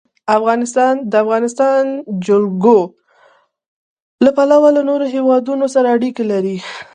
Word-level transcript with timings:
افغانستان 0.37 0.93
د 1.01 1.03
د 1.11 1.13
افغانستان 1.23 1.81
جلکو 2.25 2.79
له 4.25 4.31
پلوه 4.37 4.69
له 4.77 4.81
نورو 4.89 5.05
هېوادونو 5.15 5.65
سره 5.75 5.87
اړیکې 5.95 6.23
لري. 6.31 6.57